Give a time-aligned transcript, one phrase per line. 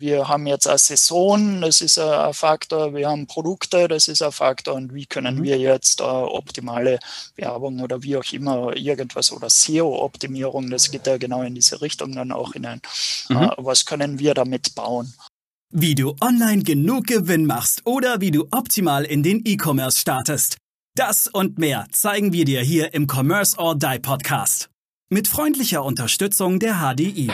[0.00, 4.32] wir haben jetzt eine Saison, das ist ein Faktor, wir haben Produkte, das ist ein
[4.32, 5.42] Faktor und wie können mhm.
[5.42, 6.98] wir jetzt äh, optimale
[7.36, 12.14] Werbung oder wie auch immer irgendwas oder SEO-Optimierung, das geht ja genau in diese Richtung
[12.14, 12.80] dann auch hinein.
[13.28, 13.36] Mhm.
[13.36, 15.12] Äh, was können wir damit bauen?
[15.70, 20.56] Wie du online genug Gewinn machst oder wie du optimal in den E-Commerce startest.
[20.96, 24.70] Das und mehr zeigen wir dir hier im Commerce or Die Podcast.
[25.10, 27.30] Mit freundlicher Unterstützung der HDI.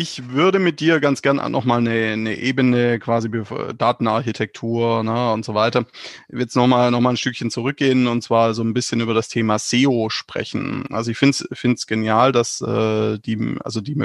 [0.00, 3.28] Ich würde mit dir ganz gern nochmal eine, eine Ebene, quasi
[3.76, 5.86] Datenarchitektur ne, und so weiter,
[6.28, 9.58] jetzt nochmal noch mal ein Stückchen zurückgehen und zwar so ein bisschen über das Thema
[9.58, 10.86] SEO sprechen.
[10.90, 13.96] Also ich finde es genial, dass äh, die, also die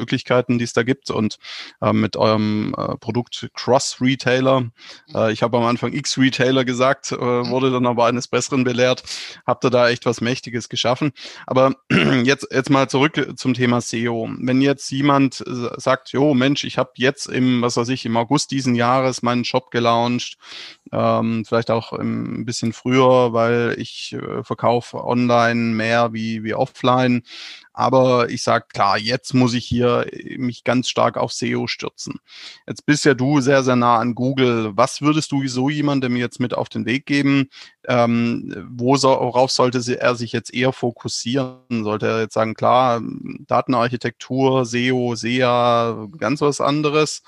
[0.00, 1.38] Möglichkeiten, die es da gibt und
[1.80, 4.70] äh, mit eurem äh, Produkt Cross-Retailer.
[5.14, 9.02] Äh, ich habe am Anfang X-Retailer gesagt, äh, wurde dann aber eines Besseren belehrt.
[9.46, 11.12] Habt ihr da echt was Mächtiges geschaffen.
[11.46, 11.74] Aber
[12.24, 14.28] jetzt, jetzt mal zurück zum Thema SEO.
[14.38, 18.16] Wenn jetzt jemand äh, sagt, jo Mensch, ich habe jetzt im, was weiß ich, im
[18.16, 20.38] August diesen Jahres meinen Shop gelauncht,
[20.92, 27.22] ähm, vielleicht auch ein bisschen früher, weil ich äh, verkaufe online mehr wie, wie offline.
[27.72, 32.20] Aber ich sage, klar, jetzt muss ich hier äh, mich ganz stark auf SEO stürzen.
[32.66, 34.72] Jetzt bist ja du sehr, sehr nah an Google.
[34.74, 37.48] Was würdest du so jemandem jetzt mit auf den Weg geben?
[37.88, 41.84] Ähm, worauf sollte er sich jetzt eher fokussieren?
[41.84, 43.00] Sollte er jetzt sagen, klar,
[43.46, 47.22] Datenarchitektur, SEO, SEA, ganz was anderes?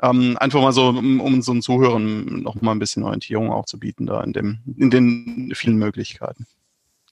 [0.00, 3.78] Ähm, einfach mal so, um, um unseren Zuhörern noch mal ein bisschen Orientierung auch zu
[3.78, 6.46] bieten da in, dem, in den vielen Möglichkeiten.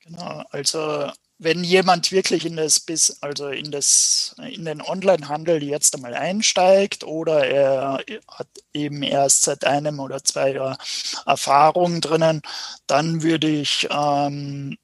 [0.04, 5.94] Genau, also wenn jemand wirklich in das bis also in das in den Onlinehandel jetzt
[5.94, 10.76] einmal einsteigt oder er hat eben erst seit einem oder zwei Jahren
[11.26, 12.42] Erfahrung drinnen,
[12.86, 14.76] dann würde ich ähm,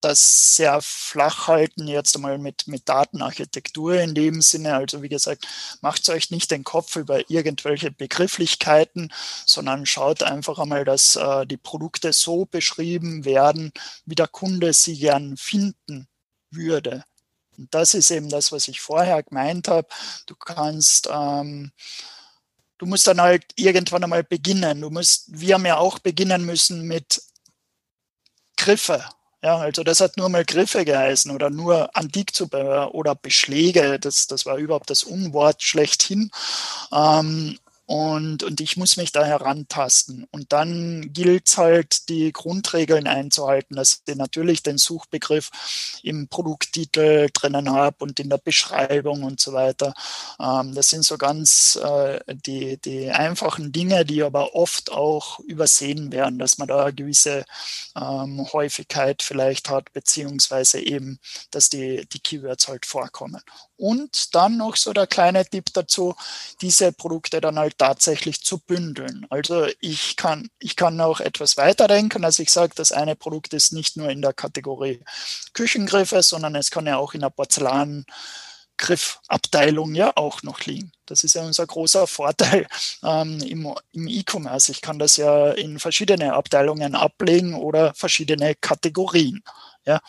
[0.00, 4.74] das sehr flach halten, jetzt einmal mit, mit Datenarchitektur in dem Sinne.
[4.74, 5.46] Also wie gesagt,
[5.80, 9.12] macht euch nicht den Kopf über irgendwelche Begrifflichkeiten,
[9.44, 13.72] sondern schaut einfach einmal, dass äh, die Produkte so beschrieben werden,
[14.04, 16.08] wie der Kunde sie gern finden
[16.50, 17.04] würde.
[17.56, 19.88] Und das ist eben das, was ich vorher gemeint habe.
[20.26, 21.72] Du kannst ähm,
[22.78, 24.80] du musst dann halt irgendwann einmal beginnen.
[24.80, 27.20] Du musst, wir haben ja auch beginnen müssen mit
[28.56, 29.04] Griffe
[29.42, 33.98] ja, also das hat nur mal Griffe geheißen oder nur Antikzubehör oder Beschläge.
[34.00, 36.30] Das, das war überhaupt das Unwort schlechthin.
[36.92, 40.26] Ähm, und, und ich muss mich da herantasten.
[40.30, 45.50] Und dann gilt es halt, die Grundregeln einzuhalten, dass ich natürlich den Suchbegriff
[46.02, 49.94] im Produkttitel drinnen habe und in der Beschreibung und so weiter.
[50.38, 56.12] Ähm, das sind so ganz äh, die, die einfachen Dinge, die aber oft auch übersehen
[56.12, 57.46] werden, dass man da eine gewisse
[57.96, 61.20] ähm, Häufigkeit vielleicht hat, beziehungsweise eben,
[61.52, 63.40] dass die, die Keywords halt vorkommen.
[63.78, 66.16] Und dann noch so der kleine Tipp dazu,
[66.60, 69.24] diese Produkte dann halt tatsächlich zu bündeln.
[69.30, 73.72] Also ich kann, ich kann auch etwas weiterdenken, als ich sage, das eine Produkt ist
[73.72, 75.04] nicht nur in der Kategorie
[75.52, 80.90] Küchengriffe, sondern es kann ja auch in der Porzellankriffabteilung ja auch noch liegen.
[81.06, 82.66] Das ist ja unser großer Vorteil
[83.04, 84.72] ähm, im, im E-Commerce.
[84.72, 89.44] Ich kann das ja in verschiedene Abteilungen ablegen oder verschiedene Kategorien.
[89.84, 90.00] Ja?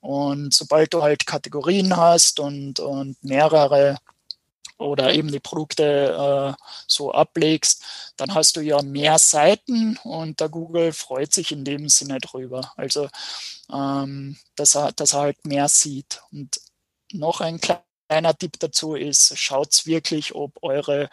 [0.00, 3.98] Und sobald du halt Kategorien hast und, und mehrere
[4.78, 7.82] oder eben die Produkte äh, so ablegst,
[8.16, 12.72] dann hast du ja mehr Seiten und der Google freut sich in dem Sinne drüber.
[12.76, 13.08] Also,
[13.72, 16.22] ähm, dass, er, dass er halt mehr sieht.
[16.32, 16.60] Und
[17.12, 21.08] noch ein kleiner Kleiner Tipp dazu ist, schaut wirklich, ob eure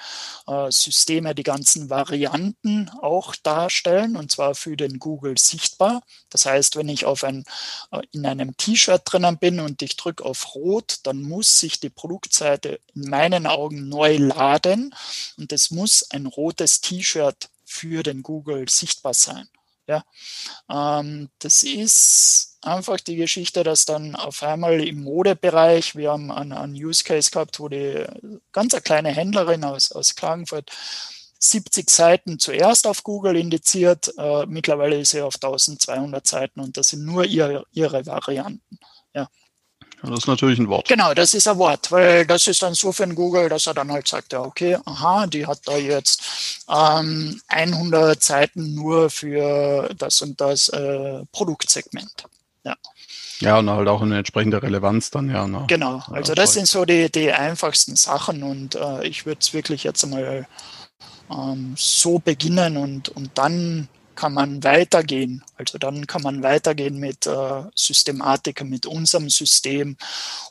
[0.46, 6.02] äh, Systeme die ganzen Varianten auch darstellen und zwar für den Google sichtbar.
[6.30, 7.46] Das heißt, wenn ich auf ein,
[7.92, 11.90] äh, in einem T-Shirt drinnen bin und ich drücke auf Rot, dann muss sich die
[11.90, 14.94] Produktseite in meinen Augen neu laden
[15.38, 19.48] und es muss ein rotes T-Shirt für den Google sichtbar sein.
[19.88, 20.04] Ja,
[20.70, 26.54] ähm, das ist einfach die Geschichte, dass dann auf einmal im Modebereich, wir haben einen,
[26.54, 28.06] einen Use Case gehabt, wo die
[28.52, 30.72] ganz eine kleine Händlerin aus, aus Klagenfurt
[31.40, 36.90] 70 Seiten zuerst auf Google indiziert, äh, mittlerweile ist sie auf 1200 Seiten und das
[36.90, 38.80] sind nur ihre, ihre Varianten.
[39.14, 39.28] Ja.
[40.04, 40.88] Das ist natürlich ein Wort.
[40.88, 43.74] Genau, das ist ein Wort, weil das ist dann so für den Google, dass er
[43.74, 49.94] dann halt sagt, ja, okay, aha, die hat da jetzt ähm, 100 Seiten nur für
[49.98, 52.26] das und das äh, Produktsegment.
[52.64, 52.76] Ja.
[53.40, 55.48] Ja, und halt auch eine entsprechende Relevanz dann, ja.
[55.48, 55.66] Ne?
[55.68, 59.84] Genau, also das sind so die, die einfachsten Sachen und äh, ich würde es wirklich
[59.84, 60.48] jetzt einmal
[61.32, 63.88] ähm, so beginnen und, und dann
[64.22, 65.44] kann man weitergehen.
[65.56, 69.98] Also dann kann man weitergehen mit äh, Systematik, mit unserem System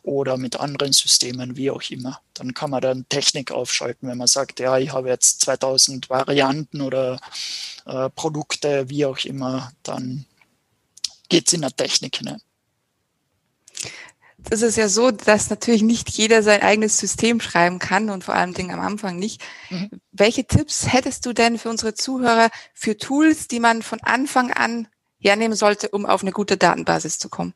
[0.02, 2.20] oder mit anderen Systemen, wie auch immer.
[2.34, 6.80] Dann kann man dann Technik aufschalten, wenn man sagt, ja, ich habe jetzt 2000 Varianten
[6.80, 7.20] oder
[7.86, 10.26] äh, Produkte, wie auch immer, dann
[11.28, 12.42] geht es in der Technik hinein
[14.50, 18.34] es ist ja so, dass natürlich nicht jeder sein eigenes System schreiben kann und vor
[18.34, 19.40] allem Dingen am Anfang nicht.
[19.70, 19.90] Mhm.
[20.12, 24.88] Welche Tipps hättest du denn für unsere Zuhörer für Tools, die man von Anfang an
[25.18, 27.54] hernehmen sollte, um auf eine gute Datenbasis zu kommen?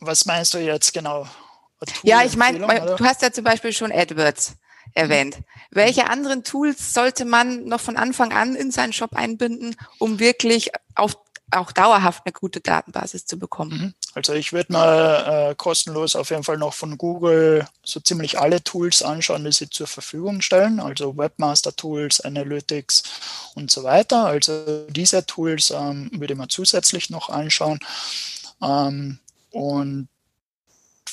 [0.00, 1.28] Was meinst du jetzt genau?
[2.02, 4.54] Ja, ich meine, du hast ja zum Beispiel schon AdWords
[4.94, 5.38] erwähnt.
[5.38, 5.44] Mhm.
[5.70, 10.70] Welche anderen Tools sollte man noch von Anfang an in seinen Shop einbinden, um wirklich
[10.96, 11.16] auf
[11.50, 13.70] auch dauerhaft eine gute Datenbasis zu bekommen.
[13.70, 13.94] Mhm.
[14.18, 18.64] Also ich würde mal äh, kostenlos auf jeden Fall noch von Google so ziemlich alle
[18.64, 23.04] Tools anschauen, die sie zur Verfügung stellen, also Webmaster Tools, Analytics
[23.54, 24.26] und so weiter.
[24.26, 27.78] Also diese Tools ähm, würde mal zusätzlich noch anschauen.
[28.60, 29.20] Ähm,
[29.52, 30.08] und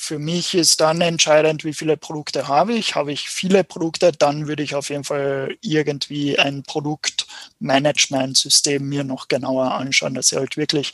[0.06, 2.94] für mich ist dann entscheidend, wie viele Produkte habe ich.
[2.94, 9.28] Habe ich viele Produkte, dann würde ich auf jeden Fall irgendwie ein Produktmanagementsystem mir noch
[9.28, 10.94] genauer anschauen, dass ich halt wirklich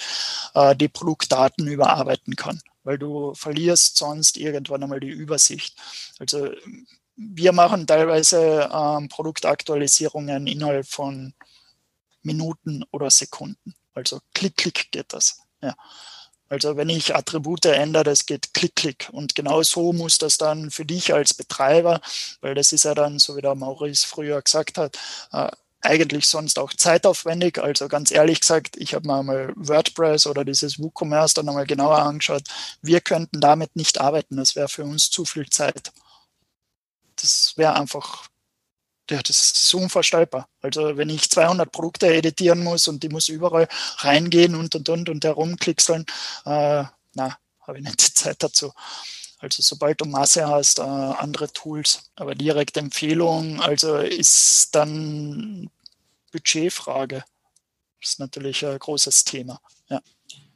[0.53, 5.75] äh, die Produktdaten überarbeiten kann, weil du verlierst sonst irgendwann einmal die Übersicht.
[6.17, 6.51] Also
[7.17, 11.33] wir machen teilweise ähm, Produktaktualisierungen innerhalb von
[12.23, 13.73] Minuten oder Sekunden.
[13.93, 15.41] Also klick, klick geht das.
[15.61, 15.75] Ja.
[16.51, 19.07] Also wenn ich Attribute ändere, das geht klick, klick.
[19.13, 22.01] Und genau so muss das dann für dich als Betreiber,
[22.41, 24.97] weil das ist ja dann, so wie der Maurice früher gesagt hat,
[25.31, 25.49] äh,
[25.79, 27.57] eigentlich sonst auch zeitaufwendig.
[27.59, 31.99] Also ganz ehrlich gesagt, ich habe mir mal WordPress oder dieses WooCommerce dann nochmal genauer
[31.99, 32.43] angeschaut.
[32.81, 34.35] Wir könnten damit nicht arbeiten.
[34.35, 35.93] Das wäre für uns zu viel Zeit.
[37.15, 38.27] Das wäre einfach
[39.11, 40.47] ja, das ist unvorstellbar.
[40.61, 43.67] Also wenn ich 200 Produkte editieren muss und die muss überall
[43.97, 46.05] reingehen und und und und herumklickseln,
[46.45, 47.37] äh, na,
[47.67, 48.71] habe ich nicht die Zeit dazu.
[49.39, 52.03] Also sobald du Masse hast, äh, andere Tools.
[52.15, 55.69] Aber direkt Empfehlung, also ist dann
[56.31, 57.23] Budgetfrage.
[57.99, 59.59] Das ist natürlich ein großes Thema.
[59.89, 59.99] Ja.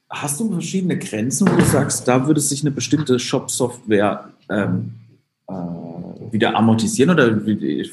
[0.10, 5.05] Hast du verschiedene Grenzen, wo du sagst, da würde sich eine bestimmte Shop-Software ähm, äh,
[5.47, 7.39] wieder amortisieren oder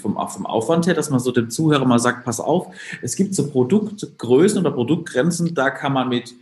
[0.00, 3.34] vom, vom Aufwand her, dass man so dem Zuhörer mal sagt, pass auf, es gibt
[3.34, 6.34] so Produktgrößen oder Produktgrenzen, da kann man mit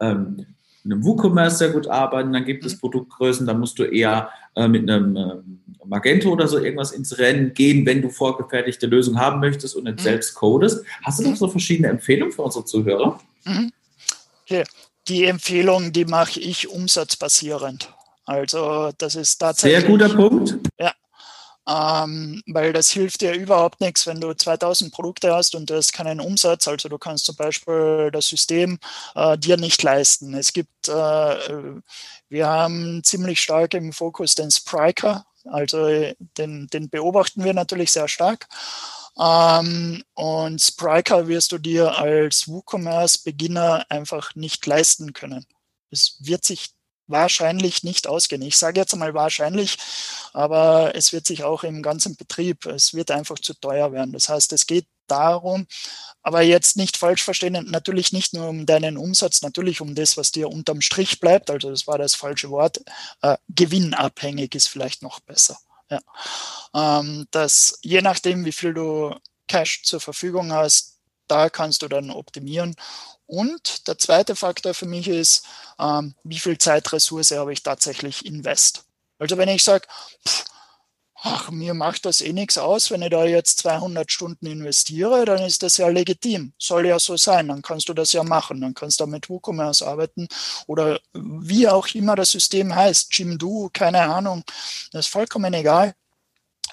[0.00, 0.46] ähm,
[0.84, 4.88] einem WooCommerce sehr gut arbeiten, dann gibt es Produktgrößen, da musst du eher äh, mit
[4.88, 9.76] einem äh, Magento oder so irgendwas ins Rennen gehen, wenn du vorgefertigte Lösungen haben möchtest
[9.76, 10.02] und nicht mhm.
[10.02, 10.84] selbst codest.
[11.02, 13.20] Hast du noch so verschiedene Empfehlungen für unsere Zuhörer?
[13.44, 13.72] Mhm.
[14.44, 14.64] Okay.
[15.08, 17.92] Die Empfehlung, die mache ich umsatzbasierend.
[18.24, 19.80] Also das ist tatsächlich.
[19.80, 20.56] Sehr guter Punkt.
[20.78, 20.92] Ja.
[21.68, 25.92] Ähm, weil das hilft dir überhaupt nichts, wenn du 2000 Produkte hast und du hast
[25.92, 26.66] keinen Umsatz.
[26.66, 28.78] Also du kannst zum Beispiel das System
[29.14, 30.34] äh, dir nicht leisten.
[30.34, 31.36] Es gibt, äh,
[32.28, 35.86] wir haben ziemlich stark im Fokus den Spriker, also
[36.36, 38.48] den, den beobachten wir natürlich sehr stark.
[39.18, 45.46] Ähm, und Spriker wirst du dir als WooCommerce-Beginner einfach nicht leisten können.
[45.90, 46.70] Es wird sich
[47.12, 48.42] wahrscheinlich nicht ausgehen.
[48.42, 49.78] Ich sage jetzt mal wahrscheinlich,
[50.32, 54.12] aber es wird sich auch im ganzen Betrieb, es wird einfach zu teuer werden.
[54.12, 55.66] Das heißt, es geht darum,
[56.22, 60.32] aber jetzt nicht falsch verstehen, natürlich nicht nur um deinen Umsatz, natürlich um das, was
[60.32, 62.80] dir unterm Strich bleibt, also das war das falsche Wort,
[63.22, 65.58] äh, gewinnabhängig ist vielleicht noch besser.
[65.90, 66.00] Ja.
[66.74, 69.14] Ähm, dass je nachdem, wie viel du
[69.48, 70.98] Cash zur Verfügung hast,
[71.28, 72.74] da kannst du dann optimieren
[73.32, 75.46] und der zweite Faktor für mich ist,
[75.78, 78.84] ähm, wie viel Zeitressource habe ich tatsächlich invest.
[79.18, 79.86] Also wenn ich sage,
[81.14, 85.40] ach, mir macht das eh nichts aus, wenn ich da jetzt 200 Stunden investiere, dann
[85.40, 86.52] ist das ja legitim.
[86.58, 88.60] Soll ja so sein, dann kannst du das ja machen.
[88.60, 90.28] Dann kannst du mit WooCommerce arbeiten
[90.66, 94.44] oder wie auch immer das System heißt, Jimdo, keine Ahnung,
[94.92, 95.94] das ist vollkommen egal,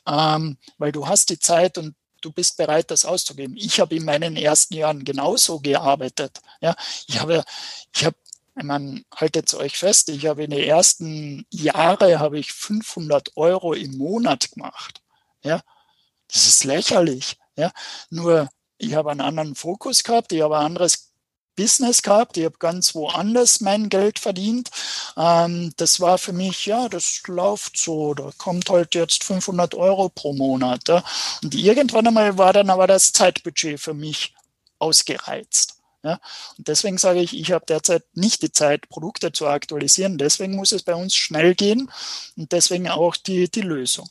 [0.06, 3.56] ähm, weil du hast die Zeit und du bist bereit, das auszugeben.
[3.58, 6.40] Ich habe in meinen ersten Jahren genauso gearbeitet.
[6.62, 6.76] Ja,
[7.08, 7.44] ich habe,
[7.96, 8.16] ich habe,
[8.56, 13.98] man haltet euch fest, ich habe in den ersten Jahren habe ich 500 Euro im
[13.98, 15.02] Monat gemacht.
[15.44, 15.62] Ja,
[16.32, 17.38] das ist lächerlich.
[17.56, 17.72] Ja,
[18.10, 21.09] nur ich habe einen anderen Fokus gehabt, ich habe ein anderes
[21.60, 24.70] Business gehabt, ich habe ganz woanders mein Geld verdient.
[25.18, 30.08] Ähm, das war für mich, ja, das läuft so, da kommt halt jetzt 500 Euro
[30.08, 30.88] pro Monat.
[30.88, 31.04] Ja.
[31.44, 34.34] Und irgendwann einmal war dann aber das Zeitbudget für mich
[34.80, 35.76] ausgereizt.
[36.02, 36.22] Ja,
[36.58, 40.18] und deswegen sage ich, ich habe derzeit nicht die Zeit, Produkte zu aktualisieren.
[40.18, 41.92] Deswegen muss es bei uns schnell gehen
[42.38, 44.10] und deswegen auch die, die Lösung.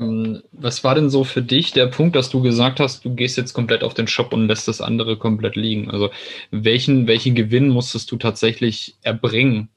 [0.00, 3.36] Ähm, was war denn so für dich der Punkt, dass du gesagt hast, du gehst
[3.36, 5.90] jetzt komplett auf den Shop und lässt das andere komplett liegen?
[5.90, 6.10] Also
[6.50, 9.68] welchen, welchen Gewinn musstest du tatsächlich erbringen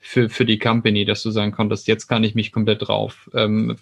[0.00, 3.30] für, für die Company, dass du sagen konntest, jetzt kann ich mich komplett drauf.
[3.34, 3.76] Ähm,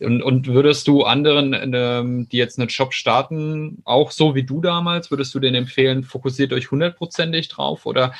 [0.00, 4.60] und, und würdest du anderen, ähm, die jetzt einen Shop starten, auch so wie du
[4.60, 8.14] damals, würdest du denen empfehlen, fokussiert euch hundertprozentig drauf oder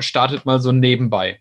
[0.00, 1.40] startet mal so nebenbei?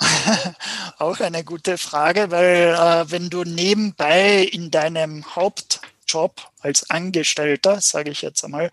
[0.98, 8.10] Auch eine gute Frage, weil äh, wenn du nebenbei in deinem Hauptjob als Angestellter, sage
[8.10, 8.72] ich jetzt einmal,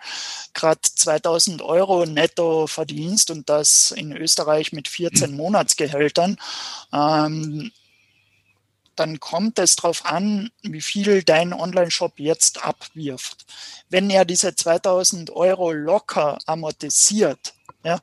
[0.56, 5.38] gerade 2000 Euro netto verdienst und das in Österreich mit 14 mhm.
[5.38, 6.38] Monatsgehältern,
[6.92, 7.72] ähm,
[8.96, 13.46] dann kommt es darauf an, wie viel dein Online-Shop jetzt abwirft.
[13.90, 17.54] Wenn er diese 2000 Euro locker amortisiert,
[17.84, 18.00] ja,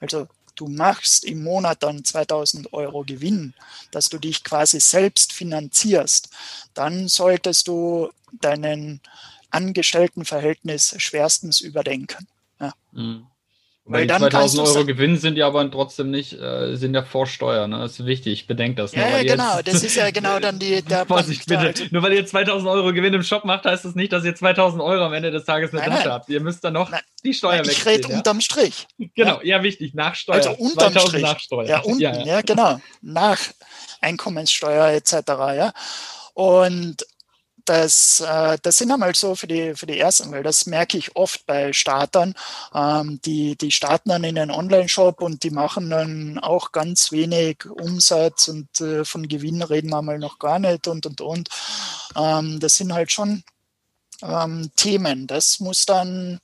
[0.00, 0.26] also
[0.60, 3.54] du machst im Monat dann 2000 Euro Gewinn,
[3.90, 6.28] dass du dich quasi selbst finanzierst,
[6.74, 9.00] dann solltest du deinen
[9.50, 12.28] Angestelltenverhältnis schwerstens überdenken.
[12.60, 12.74] Ja.
[12.92, 13.26] Mhm.
[13.84, 17.66] Weil, die 2000 Euro Gewinn sind ja aber trotzdem nicht, äh, sind ja vor Steuer,
[17.66, 17.78] ne?
[17.78, 18.94] Das ist wichtig, bedenkt das.
[18.94, 21.60] Ja, ja genau, jetzt, das ist ja genau dann die, der Vorsicht, bitte.
[21.68, 24.34] Also, Nur weil ihr 2000 Euro Gewinn im Shop macht, heißt das nicht, dass ihr
[24.34, 26.28] 2000 Euro am Ende des Tages eine Tasche habt.
[26.28, 28.18] Ihr müsst dann noch nein, die Steuer nein, Ich rede ja?
[28.18, 28.86] unterm Strich.
[29.16, 30.36] Genau, ja, wichtig, nach Steuer.
[30.36, 31.22] Also unterm Strich.
[31.22, 31.66] Nach Steuer.
[31.66, 32.24] Ja, unten, ja, ja.
[32.24, 32.80] ja, genau.
[33.02, 33.38] Nach
[34.00, 35.72] Einkommenssteuer etc., ja.
[36.34, 37.04] Und
[37.70, 41.14] das, äh, das sind einmal so für die, für die ersten, weil das merke ich
[41.14, 42.34] oft bei Startern.
[42.74, 47.64] Ähm, die, die starten dann in einen Online-Shop und die machen dann auch ganz wenig
[47.70, 51.48] Umsatz und äh, von Gewinn reden wir mal noch gar nicht und und und.
[52.16, 53.44] Ähm, das sind halt schon
[54.22, 55.28] ähm, Themen.
[55.28, 56.40] Das muss dann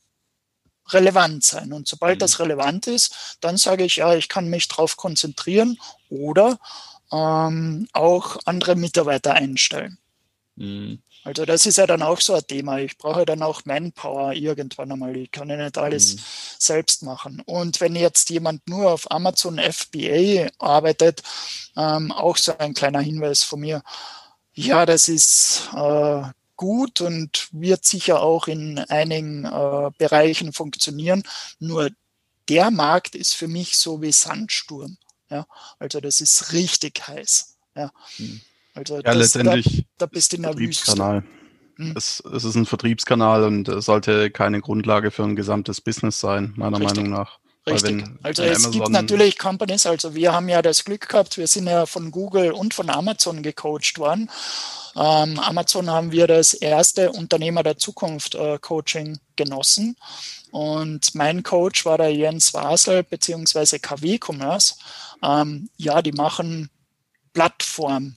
[0.91, 1.73] relevant sein.
[1.73, 2.21] Und sobald mhm.
[2.21, 5.77] das relevant ist, dann sage ich, ja, ich kann mich darauf konzentrieren
[6.09, 6.61] oder
[7.11, 9.99] ähm, auch andere Mitarbeiter einstellen.
[10.55, 11.03] Mhm.
[11.27, 12.79] Also das ist ja dann auch so ein Thema.
[12.79, 15.17] Ich brauche dann auch Manpower irgendwann einmal.
[15.17, 16.21] Ich kann ja nicht alles mhm.
[16.57, 17.43] selbst machen.
[17.45, 21.25] Und wenn jetzt jemand nur auf Amazon FBA arbeitet,
[21.77, 23.83] ähm, auch so ein kleiner Hinweis von mir.
[24.55, 26.23] Ja, das ist äh,
[26.55, 31.25] gut und wird sicher auch in einigen äh, Bereichen funktionieren.
[31.59, 31.91] Nur
[32.49, 34.97] der Markt ist für mich so wie Sandsturm.
[35.29, 35.49] Ja,
[35.81, 37.57] also das ist richtig heiß.
[37.75, 37.91] Ja.
[38.19, 38.43] Mhm.
[38.77, 41.25] Also ja, das, letztendlich da, da bist du in der Vertriebskanal.
[41.77, 41.95] Hm.
[41.97, 46.53] Es, es, ist ein Vertriebskanal und es sollte keine Grundlage für ein gesamtes Business sein,
[46.57, 46.97] meiner Richtig.
[46.97, 47.39] Meinung nach.
[47.69, 47.97] Richtig.
[47.97, 51.37] Wenn, also wenn es Amazon gibt natürlich Companies, also wir haben ja das Glück gehabt,
[51.37, 54.31] wir sind ja von Google und von Amazon gecoacht worden.
[54.95, 59.97] Ähm, Amazon haben wir das erste Unternehmer der Zukunft äh, Coaching genossen.
[60.53, 64.77] Und mein Coach war der Jens Wasel beziehungsweise KW Commerce.
[65.23, 66.71] Ähm, ja, die machen
[67.35, 68.17] Plattform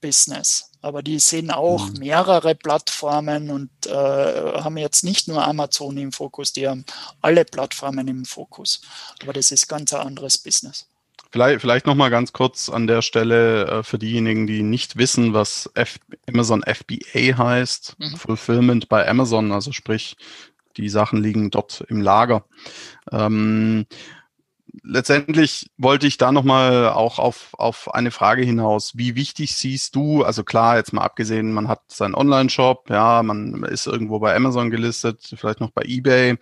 [0.00, 0.70] Business.
[0.82, 1.98] Aber die sehen auch mhm.
[1.98, 6.84] mehrere Plattformen und äh, haben jetzt nicht nur Amazon im Fokus, die haben
[7.20, 8.80] alle Plattformen im Fokus.
[9.22, 10.86] Aber das ist ganz ein anderes Business.
[11.32, 15.32] Vielleicht, vielleicht noch mal ganz kurz an der Stelle äh, für diejenigen, die nicht wissen,
[15.32, 18.16] was F Amazon FBA heißt, mhm.
[18.16, 20.16] Fulfillment bei Amazon, also sprich,
[20.76, 22.44] die Sachen liegen dort im Lager.
[23.12, 23.86] Ähm,
[24.82, 28.96] letztendlich wollte ich da nochmal auch auf, auf eine Frage hinaus.
[28.96, 33.62] Wie wichtig siehst du, also klar, jetzt mal abgesehen, man hat seinen Online-Shop, ja, man
[33.64, 36.36] ist irgendwo bei Amazon gelistet, vielleicht noch bei eBay,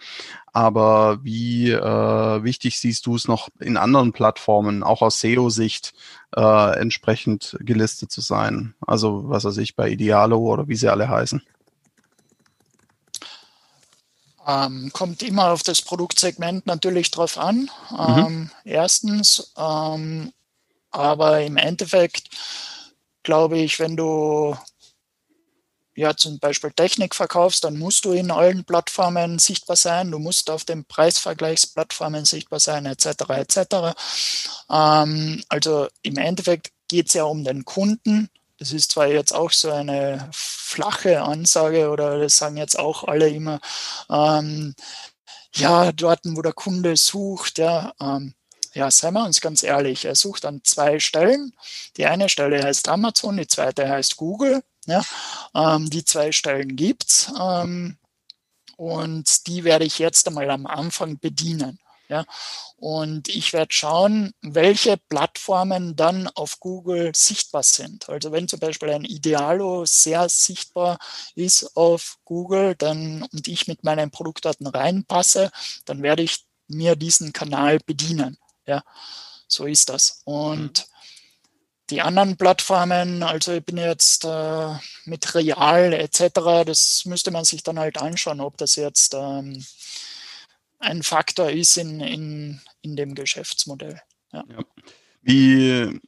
[0.53, 5.95] aber wie äh, wichtig siehst du es noch in anderen Plattformen, auch aus SEO-Sicht,
[6.35, 8.75] äh, entsprechend gelistet zu sein?
[8.87, 11.43] Also, was weiß ich, bei Idealo oder wie sie alle heißen?
[14.49, 17.71] Ähm, kommt immer auf das Produktsegment natürlich drauf an.
[17.91, 17.99] Mhm.
[17.99, 20.33] Ähm, erstens, ähm,
[20.91, 22.31] aber im Endeffekt
[23.23, 24.57] glaube ich, wenn du
[25.95, 30.49] ja zum Beispiel Technik verkaufst, dann musst du in allen Plattformen sichtbar sein, du musst
[30.49, 33.07] auf den Preisvergleichsplattformen sichtbar sein, etc.
[33.31, 33.59] etc.
[34.71, 39.53] Ähm, also im Endeffekt geht es ja um den Kunden das ist zwar jetzt auch
[39.53, 43.61] so eine flache Ansage oder das sagen jetzt auch alle immer,
[44.11, 44.75] ähm,
[45.55, 48.35] ja, dort, wo der Kunde sucht, ja, ähm,
[48.75, 51.53] ja, seien wir uns ganz ehrlich, er sucht an zwei Stellen.
[51.97, 54.63] Die eine Stelle heißt Amazon, die zweite heißt Google.
[54.87, 55.03] Ja,
[55.55, 57.99] ähm, die zwei Stellen gibt's ähm,
[58.77, 61.79] und die werde ich jetzt einmal am Anfang bedienen.
[62.09, 62.25] Ja,
[62.77, 68.09] und ich werde schauen, welche Plattformen dann auf Google sichtbar sind.
[68.09, 70.99] Also wenn zum Beispiel ein Idealo sehr sichtbar
[71.35, 75.51] ist auf Google, dann und ich mit meinen Produktdaten reinpasse,
[75.85, 78.39] dann werde ich mir diesen Kanal bedienen.
[78.67, 78.83] Ja,
[79.47, 80.23] so ist das.
[80.25, 80.87] Und
[81.91, 84.75] die anderen Plattformen, also ich bin jetzt äh,
[85.05, 89.65] mit Real etc., das müsste man sich dann halt anschauen, ob das jetzt ähm,
[90.79, 94.01] ein Faktor ist in, in, in dem Geschäftsmodell.
[94.33, 94.45] Ja.
[94.49, 94.65] Ja.
[95.23, 96.01] Wie,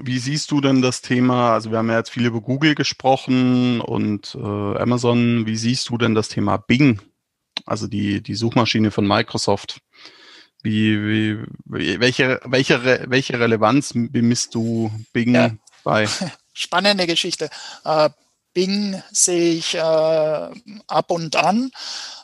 [0.00, 1.54] wie siehst du denn das Thema?
[1.54, 5.46] Also wir haben ja jetzt viel über Google gesprochen und äh, Amazon.
[5.46, 7.00] Wie siehst du denn das Thema Bing?
[7.66, 9.80] Also die, die Suchmaschine von Microsoft.
[10.62, 10.98] Wie,
[11.66, 15.50] wie, welche, welche, welche Relevanz bemisst du Bing ja.
[15.84, 16.08] bei?
[16.52, 17.48] Spannende Geschichte.
[17.84, 18.10] Äh,
[18.54, 21.70] Bing sehe ich äh, ab und an.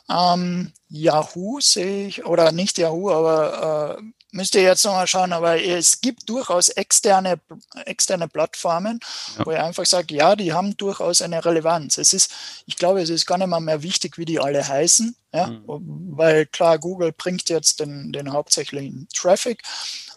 [0.09, 4.03] Ähm, Yahoo sehe ich, oder nicht Yahoo, aber äh,
[4.35, 7.39] müsst ihr jetzt nochmal schauen, aber es gibt durchaus externe,
[7.85, 8.99] externe Plattformen,
[9.37, 9.45] ja.
[9.45, 11.97] wo ich einfach sage, ja, die haben durchaus eine Relevanz.
[11.97, 12.31] Es ist,
[12.65, 16.17] ich glaube, es ist gar nicht mal mehr wichtig, wie die alle heißen, ja, mhm.
[16.17, 19.63] weil klar, Google bringt jetzt den, den hauptsächlichen Traffic,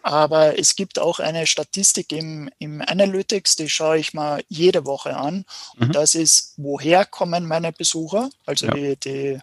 [0.03, 5.17] aber es gibt auch eine Statistik im, im Analytics, die schaue ich mal jede Woche
[5.17, 5.45] an.
[5.77, 5.83] Mhm.
[5.83, 8.31] Und das ist, woher kommen meine Besucher?
[8.47, 8.75] Also ja.
[8.75, 9.41] die, die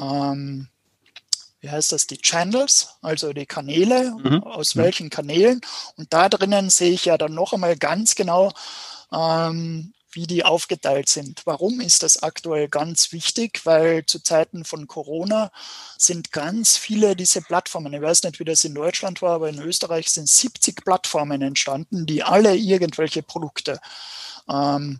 [0.00, 0.68] ähm,
[1.60, 4.42] wie heißt das, die Channels, also die Kanäle, mhm.
[4.44, 5.60] aus welchen Kanälen.
[5.96, 8.52] Und da drinnen sehe ich ja dann noch einmal ganz genau,
[9.12, 11.42] ähm, wie die aufgeteilt sind.
[11.44, 13.60] Warum ist das aktuell ganz wichtig?
[13.64, 15.50] Weil zu Zeiten von Corona
[15.98, 19.60] sind ganz viele diese Plattformen, ich weiß nicht, wie das in Deutschland war, aber in
[19.60, 23.80] Österreich sind 70 Plattformen entstanden, die alle irgendwelche Produkte
[24.48, 24.98] ähm,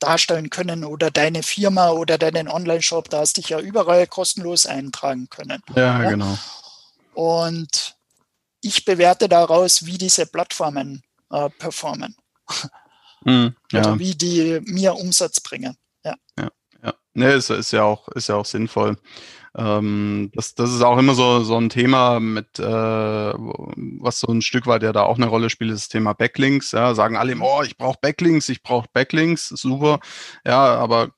[0.00, 5.28] darstellen können oder deine Firma oder deinen Online-Shop, da hast dich ja überall kostenlos eintragen
[5.30, 5.62] können.
[5.74, 6.38] Ja, ja, genau.
[7.14, 7.96] Und
[8.60, 12.16] ich bewerte daraus, wie diese Plattformen äh, performen.
[13.24, 13.80] Mm, ja.
[13.80, 15.76] Oder wie die mir Umsatz bringen.
[16.04, 16.14] Ja.
[16.38, 16.50] Ja,
[16.82, 16.94] ja.
[17.14, 18.96] Nee, ist, ist ja auch, ist ja auch sinnvoll.
[19.58, 24.42] Ähm, das, das ist auch immer so, so ein Thema, mit, äh, was so ein
[24.42, 26.72] Stück weit ja da auch eine Rolle spielt, ist das Thema Backlinks.
[26.72, 30.00] Ja, sagen alle, oh, ich brauche Backlinks, ich brauche Backlinks, super.
[30.44, 31.10] Ja, aber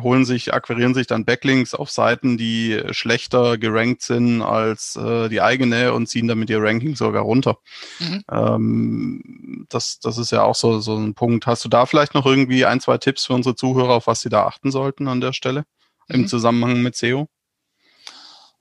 [0.00, 5.40] holen sich, akquirieren sich dann Backlinks auf Seiten, die schlechter gerankt sind als äh, die
[5.40, 7.58] eigene und ziehen damit ihr Ranking sogar runter.
[7.98, 8.24] Mhm.
[8.30, 11.46] Ähm, das, das ist ja auch so, so ein Punkt.
[11.46, 14.28] Hast du da vielleicht noch irgendwie ein, zwei Tipps für unsere Zuhörer, auf was sie
[14.28, 15.64] da achten sollten an der Stelle
[16.08, 16.14] mhm.
[16.14, 17.28] im Zusammenhang mit SEO?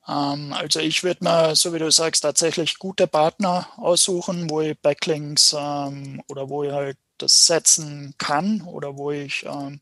[0.10, 4.80] Ähm, also ich würde mir, so wie du sagst, tatsächlich gute Partner aussuchen, wo ich
[4.80, 9.82] Backlinks ähm, oder wo ich halt das setzen kann oder wo ich ähm,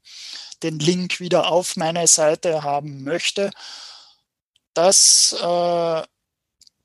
[0.64, 3.52] den Link wieder auf meine Seite haben möchte.
[4.74, 6.04] Das äh,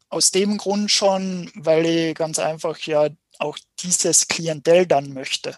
[0.08, 5.56] aus dem Grund schon, weil ich ganz einfach ja auch dieses Klientel dann möchte.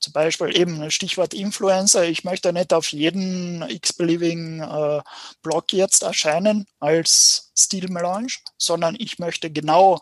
[0.00, 2.04] Zum Beispiel eben Stichwort Influencer.
[2.04, 5.02] Ich möchte nicht auf jeden x-beliebigen äh,
[5.42, 9.98] Blog jetzt erscheinen als Stilmelange, sondern ich möchte genau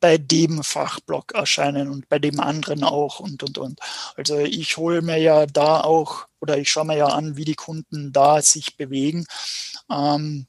[0.00, 3.80] bei dem Fachblog erscheinen und bei dem anderen auch und, und, und.
[4.16, 7.54] Also ich hole mir ja da auch oder ich schaue mir ja an, wie die
[7.54, 9.26] Kunden da sich bewegen.
[9.90, 10.46] Ähm,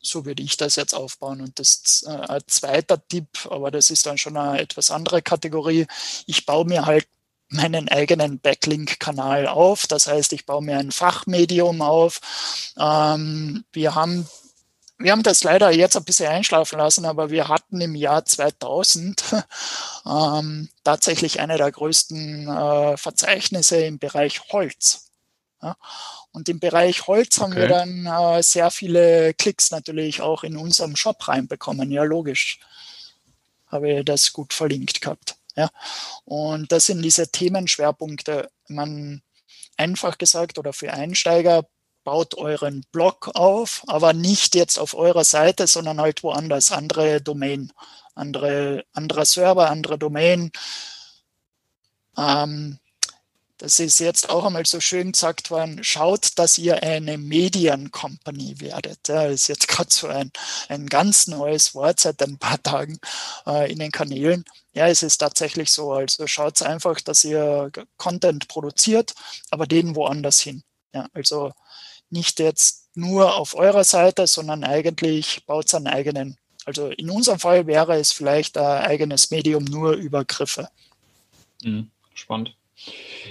[0.00, 1.40] so würde ich das jetzt aufbauen.
[1.40, 5.86] Und das äh, ein zweiter Tipp, aber das ist dann schon eine etwas andere Kategorie.
[6.26, 7.06] Ich baue mir halt
[7.54, 9.86] meinen eigenen Backlink-Kanal auf.
[9.86, 12.20] Das heißt, ich baue mir ein Fachmedium auf.
[12.78, 14.28] Ähm, wir haben
[14.98, 19.24] wir haben das leider jetzt ein bisschen einschlafen lassen, aber wir hatten im Jahr 2000
[20.06, 25.10] ähm, tatsächlich eine der größten äh, Verzeichnisse im Bereich Holz.
[25.60, 25.76] Ja?
[26.30, 27.42] Und im Bereich Holz okay.
[27.42, 31.90] haben wir dann äh, sehr viele Klicks natürlich auch in unserem Shop reinbekommen.
[31.90, 32.60] Ja, logisch.
[33.66, 35.36] Habe ich das gut verlinkt gehabt.
[35.56, 35.70] Ja?
[36.24, 38.50] Und das sind diese Themenschwerpunkte.
[38.68, 39.22] Man
[39.76, 41.66] einfach gesagt oder für Einsteiger
[42.04, 47.72] baut euren Blog auf, aber nicht jetzt auf eurer Seite, sondern halt woanders, andere Domain,
[48.14, 50.52] andere, andere Server, andere Domain.
[52.16, 52.78] Ähm,
[53.58, 59.08] das ist jetzt auch einmal so schön gesagt worden, schaut, dass ihr eine Mediencompany werdet.
[59.08, 60.32] Ja, das ist jetzt gerade so ein,
[60.68, 62.98] ein ganz neues Wort seit ein paar Tagen
[63.46, 64.44] äh, in den Kanälen.
[64.72, 65.92] Ja, es ist tatsächlich so.
[65.92, 69.14] Also schaut einfach, dass ihr Content produziert,
[69.50, 70.64] aber den woanders hin.
[70.92, 71.52] Ja, also
[72.10, 76.36] nicht jetzt nur auf eurer Seite, sondern eigentlich baut es einen eigenen.
[76.64, 80.68] Also in unserem Fall wäre es vielleicht ein eigenes Medium nur Übergriffe.
[81.62, 82.56] Mhm, spannend.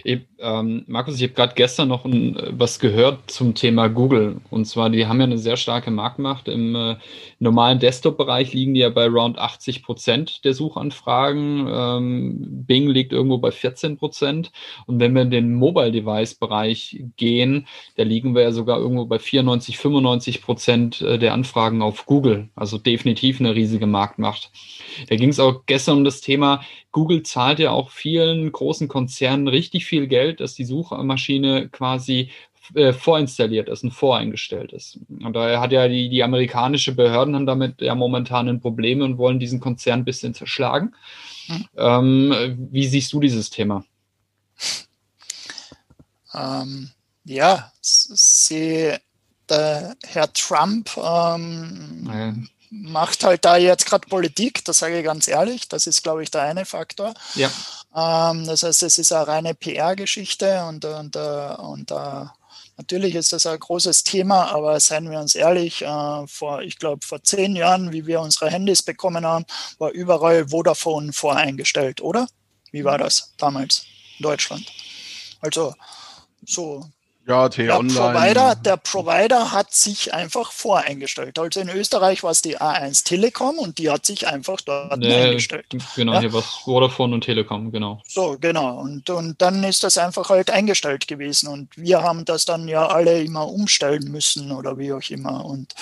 [0.04, 4.42] Ich, ähm, Markus, ich habe gerade gestern noch ein, was gehört zum Thema Google.
[4.50, 6.50] Und zwar, die haben ja eine sehr starke Marktmacht.
[6.50, 6.98] Im äh,
[7.40, 11.68] normalen Desktop-Bereich liegen die ja bei around 80 Prozent der Suchanfragen.
[11.70, 14.52] Ähm, Bing liegt irgendwo bei 14 Prozent.
[14.88, 19.78] Und wenn wir in den Mobile-Device-Bereich gehen, da liegen wir ja sogar irgendwo bei 94,
[19.78, 22.50] 95 Prozent äh, der Anfragen auf Google.
[22.56, 24.52] Also definitiv eine riesige Marktmacht.
[25.08, 26.62] Da ging es auch gestern um das Thema,
[26.94, 32.30] Google zahlt ja auch vielen großen Konzernen richtig viel Geld, dass die Suchmaschine quasi
[32.76, 34.98] äh, vorinstalliert ist und voreingestellt ist.
[35.10, 39.18] Und daher hat ja die, die amerikanische Behörden haben damit ja momentan ein Problem und
[39.18, 40.96] wollen diesen Konzern ein bisschen zerschlagen.
[41.48, 41.66] Mhm.
[41.78, 43.84] Ähm, wie siehst du dieses Thema?
[46.34, 46.90] Ähm,
[47.26, 48.94] ja, sie,
[49.50, 55.68] der Herr Trump ähm, macht halt da jetzt gerade Politik, das sage ich ganz ehrlich.
[55.68, 57.14] Das ist, glaube ich, der eine Faktor.
[57.36, 57.52] Ja.
[57.96, 62.28] Ähm, das heißt, es ist eine reine PR-Geschichte und, und, äh, und uh,
[62.78, 67.06] natürlich ist das ein großes Thema, aber seien wir uns ehrlich, uh, vor, ich glaube,
[67.06, 69.46] vor zehn Jahren, wie wir unsere Handys bekommen haben,
[69.78, 72.28] war überall Vodafone voreingestellt, oder?
[72.72, 73.86] Wie war das damals
[74.18, 74.66] in Deutschland?
[75.42, 75.76] Also
[76.46, 76.86] so
[77.26, 77.94] ja, T-Online.
[77.94, 81.40] Der Provider, der Provider hat sich einfach voreingestellt.
[81.40, 85.14] Also in Österreich war es die A1 Telekom und die hat sich einfach dort nee,
[85.14, 85.66] eingestellt.
[85.96, 86.20] Genau, ja?
[86.20, 88.02] hier war es Vodafone und Telekom, genau.
[88.06, 88.78] So, genau.
[88.80, 91.48] Und, und dann ist das einfach halt eingestellt gewesen.
[91.48, 95.46] Und wir haben das dann ja alle immer umstellen müssen oder wie auch immer.
[95.46, 95.74] Und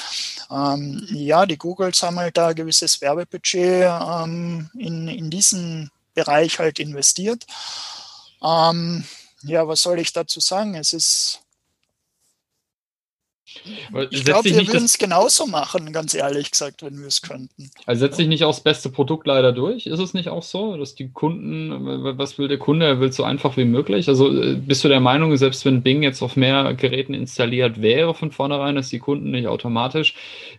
[0.52, 6.60] ähm, ja, die Googles haben halt da ein gewisses Werbebudget ähm, in, in diesen Bereich
[6.60, 7.46] halt investiert.
[8.44, 9.06] Ähm,
[9.44, 10.76] ja, was soll ich dazu sagen?
[10.76, 11.42] Es ist.
[14.10, 17.70] Ich glaube, wir würden es genauso machen, ganz ehrlich gesagt, wenn wir es könnten.
[17.86, 19.86] Also setzt sich nicht auch das beste Produkt leider durch?
[19.86, 22.86] Ist es nicht auch so, dass die Kunden, was will der Kunde?
[22.86, 24.08] Er will so einfach wie möglich.
[24.08, 28.14] Also äh, bist du der Meinung, selbst wenn Bing jetzt auf mehr Geräten installiert wäre
[28.14, 30.16] von vornherein, dass die Kunden nicht automatisch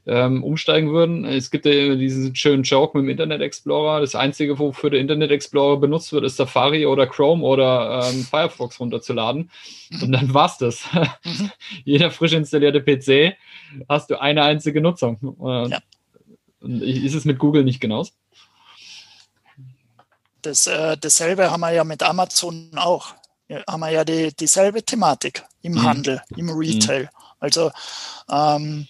[0.06, 1.24] ähm, umsteigen würden?
[1.24, 4.00] Es gibt ja diesen schönen Joke mit dem Internet Explorer.
[4.00, 8.78] Das Einzige, wofür der Internet Explorer benutzt wird, ist Safari oder Chrome oder ähm, Firefox
[8.80, 9.50] runterzuladen.
[10.00, 10.84] Und dann war's das.
[11.24, 11.50] Mhm.
[11.84, 12.91] Jeder frisch installierte PC
[13.88, 15.18] hast du eine einzige Nutzung.
[15.70, 15.80] Ja.
[16.60, 18.12] Ist es mit Google nicht genauso?
[20.42, 23.14] Das, äh, dasselbe haben wir ja mit Amazon auch.
[23.48, 25.82] Ja, haben wir ja die, dieselbe Thematik im mhm.
[25.82, 27.02] Handel, im Retail.
[27.02, 27.08] Mhm.
[27.38, 27.70] Also
[28.30, 28.88] ähm,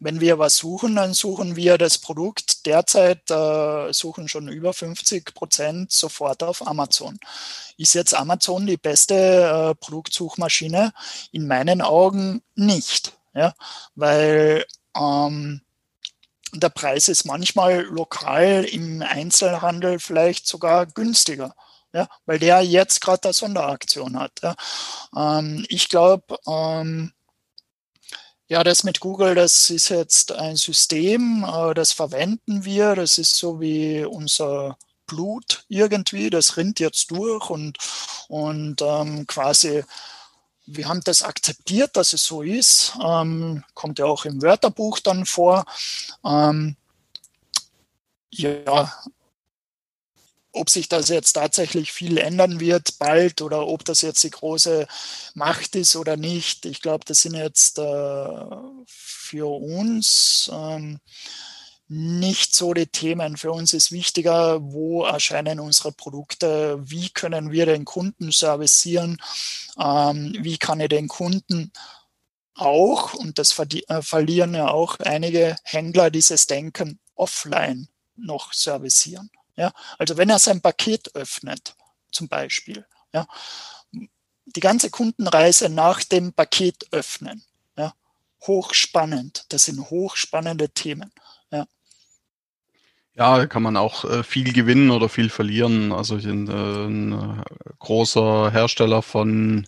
[0.00, 2.64] wenn wir was suchen, dann suchen wir das Produkt.
[2.64, 7.18] Derzeit äh, suchen schon über 50 Prozent sofort auf Amazon.
[7.76, 10.92] Ist jetzt Amazon die beste äh, Produktsuchmaschine?
[11.32, 13.54] In meinen Augen nicht, ja,
[13.94, 14.64] weil
[14.96, 15.62] ähm,
[16.52, 21.54] der Preis ist manchmal lokal im Einzelhandel vielleicht sogar günstiger.
[21.92, 24.40] Ja, weil der jetzt gerade eine Sonderaktion hat.
[24.42, 24.54] Ja.
[25.16, 27.12] Ähm, ich glaube, ähm,
[28.46, 32.94] ja, das mit Google, das ist jetzt ein System, äh, das verwenden wir.
[32.94, 37.78] Das ist so wie unser Blut irgendwie, das rinnt jetzt durch und,
[38.28, 39.84] und ähm, quasi,
[40.76, 42.94] wir haben das akzeptiert, dass es so ist.
[43.04, 45.64] Ähm, kommt ja auch im Wörterbuch dann vor.
[46.24, 46.76] Ähm,
[48.30, 48.92] ja,
[50.52, 54.86] ob sich das jetzt tatsächlich viel ändern wird bald oder ob das jetzt die große
[55.34, 56.66] Macht ist oder nicht.
[56.66, 58.46] Ich glaube, das sind jetzt äh,
[58.86, 60.98] für uns ähm,
[61.92, 63.36] nicht so die Themen.
[63.36, 69.20] Für uns ist wichtiger, wo erscheinen unsere Produkte, wie können wir den Kunden servicieren,
[69.76, 71.72] ähm, wie kann ich den Kunden
[72.54, 79.28] auch, und das äh, verlieren ja auch einige Händler dieses Denken, offline noch servicieren.
[79.56, 81.74] Ja, also wenn er sein Paket öffnet,
[82.12, 83.26] zum Beispiel, ja,
[84.46, 87.42] die ganze Kundenreise nach dem Paket öffnen,
[87.76, 87.94] ja,
[88.46, 89.46] hochspannend.
[89.48, 91.12] Das sind hochspannende Themen.
[93.20, 93.46] Ja.
[93.46, 95.92] Kann man auch äh, viel gewinnen oder viel verlieren.
[95.92, 97.42] Also ich bin äh, ein äh,
[97.78, 99.66] großer Hersteller von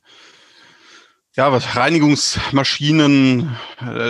[1.34, 3.56] ja, Reinigungsmaschinen,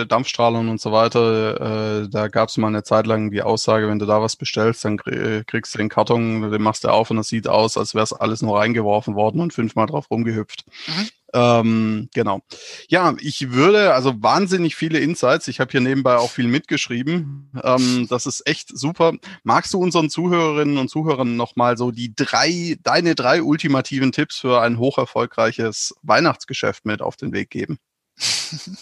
[0.09, 4.05] Dampfstrahlern und so weiter, da gab es mal eine Zeit lang die Aussage, wenn du
[4.05, 7.47] da was bestellst, dann kriegst du den Karton, den machst du auf und das sieht
[7.47, 10.65] aus, als wäre es alles nur reingeworfen worden und fünfmal drauf rumgehüpft.
[10.87, 11.09] Mhm.
[11.33, 12.41] Ähm, genau.
[12.89, 15.47] Ja, ich würde, also wahnsinnig viele Insights.
[15.47, 17.51] Ich habe hier nebenbei auch viel mitgeschrieben.
[17.63, 19.13] Ähm, das ist echt super.
[19.43, 24.61] Magst du unseren Zuhörerinnen und Zuhörern nochmal so die drei, deine drei ultimativen Tipps für
[24.61, 27.79] ein hocherfolgreiches Weihnachtsgeschäft mit auf den Weg geben?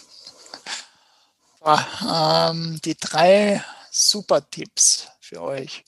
[1.64, 5.84] ähm, die drei super Tipps für euch.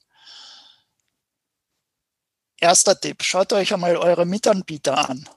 [2.59, 5.29] erster Tipp, schaut euch einmal eure Mitanbieter an.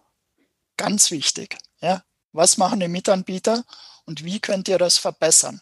[0.77, 1.57] Ganz wichtig.
[1.81, 2.03] Ja?
[2.31, 3.63] Was machen die Mitanbieter
[4.05, 5.61] und wie könnt ihr das verbessern?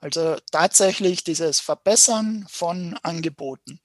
[0.00, 3.80] Also tatsächlich dieses Verbessern von Angeboten.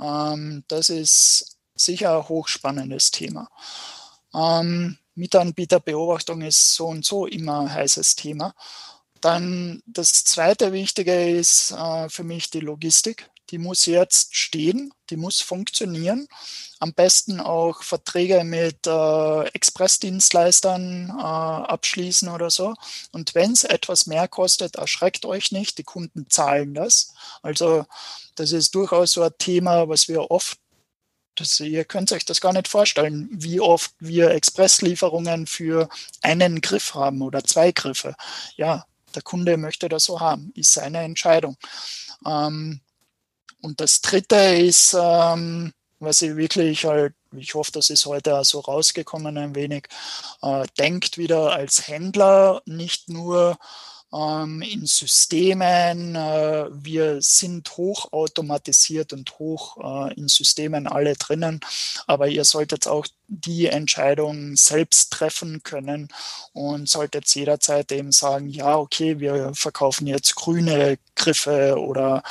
[0.00, 3.48] Ähm, das ist sicher ein hochspannendes Thema.
[4.34, 8.54] Ähm, Mitanbieterbeobachtung ist so und so immer ein heißes Thema.
[9.20, 13.28] Dann das zweite Wichtige ist äh, für mich die Logistik.
[13.50, 16.28] Die muss jetzt stehen, die muss funktionieren.
[16.80, 22.74] Am besten auch Verträge mit äh, Expressdienstleistern äh, abschließen oder so.
[23.12, 27.14] Und wenn es etwas mehr kostet, erschreckt euch nicht, die Kunden zahlen das.
[27.42, 27.86] Also
[28.34, 30.58] das ist durchaus so ein Thema, was wir oft
[31.38, 35.88] das, ihr könnt euch das gar nicht vorstellen, wie oft wir Expresslieferungen für
[36.20, 38.16] einen Griff haben oder zwei Griffe.
[38.56, 41.56] Ja, der Kunde möchte das so haben, ist seine Entscheidung.
[42.26, 42.80] Ähm,
[43.62, 48.44] und das Dritte ist, ähm, was ich wirklich halt, ich hoffe, das ist heute auch
[48.44, 49.88] so rausgekommen ein wenig,
[50.42, 53.58] äh, denkt wieder als Händler nicht nur
[54.12, 56.14] ähm, in Systemen.
[56.14, 59.76] Äh, wir sind hoch automatisiert und hoch
[60.08, 61.60] äh, in Systemen alle drinnen,
[62.06, 66.08] aber ihr solltet auch die Entscheidung selbst treffen können
[66.52, 72.22] und solltet jederzeit eben sagen, ja, okay, wir verkaufen jetzt grüne Griffe oder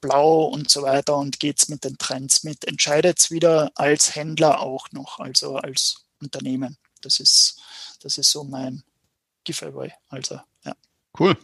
[0.00, 2.64] blau und so weiter und geht's mit den Trends mit.
[2.64, 6.78] Entscheidet wieder als Händler auch noch, also als Unternehmen.
[7.02, 7.60] Das ist,
[8.00, 8.82] das ist so mein
[9.44, 9.92] Giveaway.
[10.08, 10.40] Also.
[11.18, 11.36] Cool.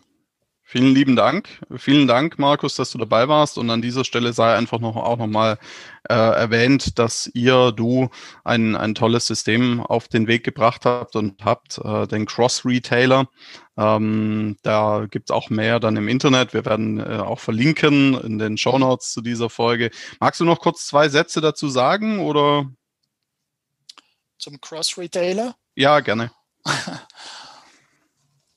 [0.67, 1.61] Vielen lieben Dank.
[1.77, 3.59] Vielen Dank, Markus, dass du dabei warst.
[3.59, 5.59] Und an dieser Stelle sei einfach noch auch nochmal
[6.09, 8.09] äh, erwähnt, dass ihr, du,
[8.45, 13.29] ein, ein tolles System auf den Weg gebracht habt und habt, äh, den Cross-Retailer.
[13.77, 16.55] Ähm, da gibt's auch mehr dann im Internet.
[16.55, 19.91] Wir werden äh, auch verlinken in den Show Notes zu dieser Folge.
[20.19, 22.71] Magst du noch kurz zwei Sätze dazu sagen oder?
[24.39, 25.55] Zum Cross-Retailer?
[25.77, 26.33] Ja, gerne.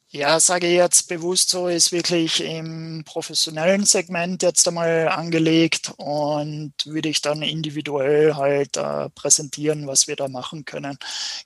[0.10, 6.72] Ja, sage ich jetzt bewusst so, ist wirklich im professionellen Segment jetzt einmal angelegt und
[6.86, 10.98] würde ich dann individuell halt äh, präsentieren, was wir da machen können.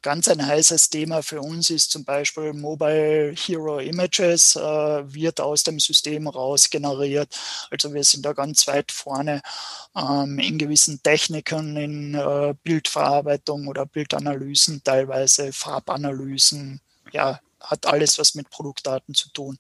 [0.04, 5.63] Ganz ein heißes Thema für uns ist zum Beispiel Mobile Hero Images, äh, wird aus
[5.63, 7.36] dem System raus generiert.
[7.71, 9.41] Also wir sind da ganz weit vorne
[9.97, 16.80] ähm, in gewissen Techniken, in äh, Bildverarbeitung oder Bildanalysen, teilweise Farbanalysen.
[17.12, 19.58] Ja, hat alles was mit Produktdaten zu tun.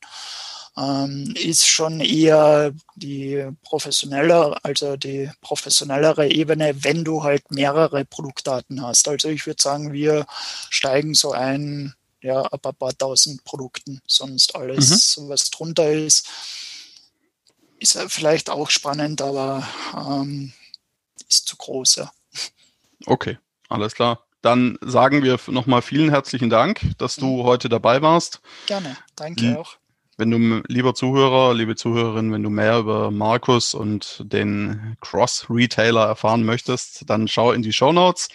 [0.77, 8.81] Ähm, ist schon eher die professionelle, also die professionellere Ebene, wenn du halt mehrere Produktdaten
[8.81, 9.07] hast.
[9.07, 10.25] Also ich würde sagen, wir
[10.69, 15.29] steigen so ein, ja, ab ein paar tausend Produkten, sonst alles, mhm.
[15.29, 16.27] was drunter ist,
[17.79, 20.53] ist vielleicht auch spannend, aber ähm,
[21.27, 22.11] ist zu groß, ja.
[23.05, 23.37] Okay,
[23.67, 24.23] alles klar.
[24.41, 27.43] Dann sagen wir nochmal vielen herzlichen Dank, dass du mhm.
[27.43, 28.41] heute dabei warst.
[28.67, 29.77] Gerne, danke auch.
[30.17, 36.43] Wenn du, lieber Zuhörer, liebe Zuhörerin, wenn du mehr über Markus und den Cross-Retailer erfahren
[36.43, 38.27] möchtest, dann schau in die Show Notes.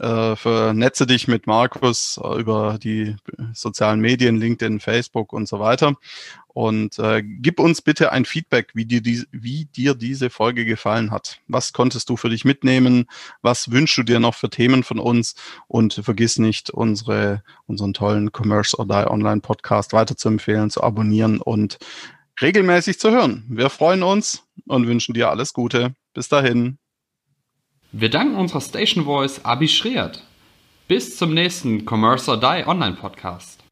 [0.00, 3.16] Äh, vernetze dich mit Markus äh, über die
[3.52, 5.96] sozialen Medien, LinkedIn, Facebook und so weiter.
[6.54, 11.10] Und äh, gib uns bitte ein Feedback, wie dir, die, wie dir diese Folge gefallen
[11.10, 11.40] hat.
[11.48, 13.06] Was konntest du für dich mitnehmen?
[13.42, 15.34] Was wünschst du dir noch für Themen von uns?
[15.66, 20.82] Und vergiss nicht, unsere, unseren tollen Commerce or Die Online Podcast weiter zu empfehlen, zu
[20.82, 21.78] abonnieren und
[22.40, 23.44] regelmäßig zu hören.
[23.48, 25.94] Wir freuen uns und wünschen dir alles Gute.
[26.14, 26.78] Bis dahin.
[27.90, 30.22] Wir danken unserer Station Voice Abi Schreert.
[30.86, 33.63] Bis zum nächsten Commerce or Die Online Podcast.